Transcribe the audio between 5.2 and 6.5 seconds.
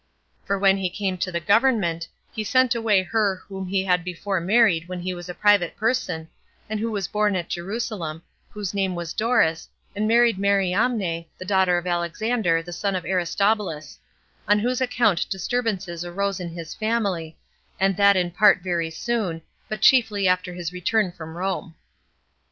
a private person,